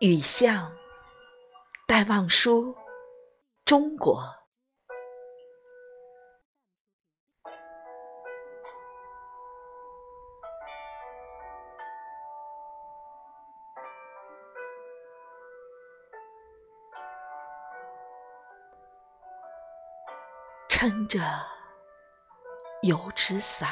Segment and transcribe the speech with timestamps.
[0.00, 0.72] 雨巷，
[1.86, 2.74] 戴望舒，
[3.66, 4.34] 中国。
[20.70, 21.20] 撑着
[22.84, 23.68] 油纸伞，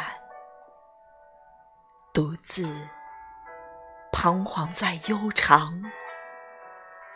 [2.12, 2.66] 独自
[4.12, 5.82] 彷徨在悠长。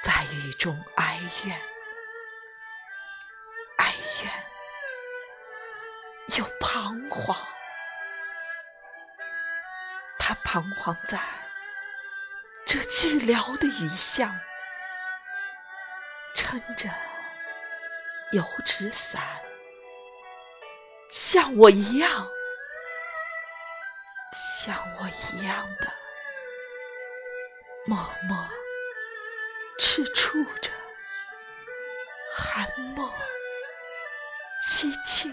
[0.00, 1.60] 在雨中哀怨，
[3.78, 4.32] 哀怨
[6.38, 7.36] 又彷徨。
[10.18, 11.18] 他彷徨在
[12.64, 14.38] 这寂寥的雨巷，
[16.34, 16.88] 撑着
[18.32, 19.20] 油纸伞，
[21.10, 22.28] 像我一样，
[24.32, 25.92] 像我一样的
[27.86, 28.48] 默默。
[29.78, 30.72] 赤触着
[32.34, 33.08] 寒墨，
[34.66, 35.32] 凄清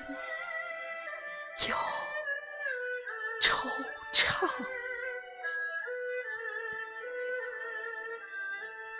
[1.67, 1.75] 又
[3.41, 3.67] 惆
[4.13, 4.47] 怅。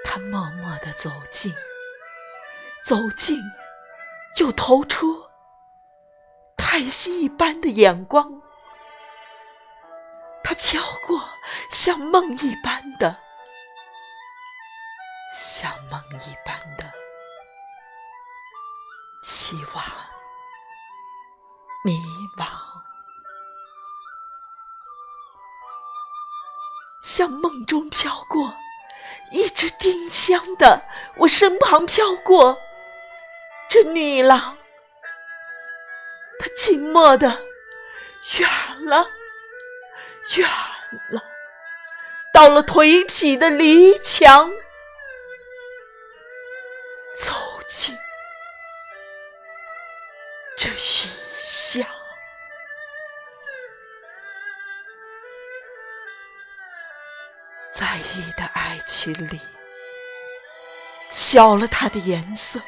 [0.03, 1.53] 他默默地走近，
[2.83, 3.39] 走近，
[4.39, 5.29] 又投出
[6.57, 8.41] 叹息一般的眼光。
[10.43, 11.29] 他飘过，
[11.69, 13.24] 像梦一般的。
[15.33, 16.91] 像梦一般的
[19.23, 19.83] 期望、
[21.83, 21.99] 迷
[22.37, 22.47] 惘，
[27.03, 28.53] 像梦中飘过
[29.31, 30.81] 一只丁香的
[31.17, 32.57] 我身旁飘过
[33.67, 34.57] 这女郎，
[36.39, 37.27] 她静默的
[38.37, 38.49] 远
[38.85, 39.07] 了，
[40.37, 40.49] 远
[41.09, 41.21] 了，
[42.31, 44.49] 到了颓圮的篱墙。
[47.75, 47.97] 进
[50.55, 51.09] 这雨
[51.41, 51.85] 巷，
[57.69, 59.41] 在雨的爱情里，
[61.11, 62.61] 消了它的颜色，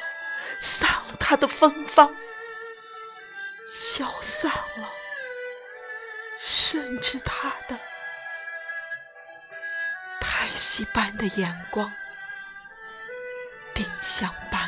[0.60, 2.14] 散了它的芬芳，
[3.66, 4.92] 消散了，
[6.38, 7.78] 甚至它的
[10.20, 11.90] 叹息般的眼光。
[13.74, 14.67] 丁香般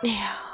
[0.00, 0.49] 姑娘。